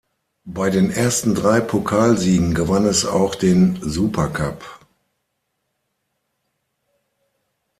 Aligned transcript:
Bei 0.47 0.71
den 0.71 0.89
ersten 0.89 1.35
drei 1.35 1.59
Pokalsiegen 1.59 2.55
gewann 2.55 2.87
es 2.87 3.05
auch 3.05 3.35
den 3.35 3.77
Supercup. 3.83 4.79